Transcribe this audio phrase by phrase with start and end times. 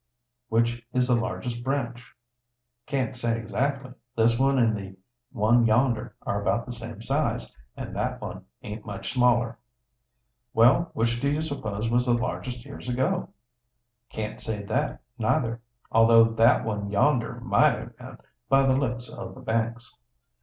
[0.49, 2.03] "Which is the largest branch?"
[2.87, 3.91] "Can't say, exactly.
[4.17, 4.95] This one an' the
[5.31, 9.59] one yonder are about the same size, and that one aint much smaller."
[10.55, 13.29] "Well, which do you suppose was the largest years ago?"
[14.09, 15.61] "Can't say that neither,
[15.91, 18.17] although that one yonder might have been,
[18.49, 19.95] by the looks o' the banks."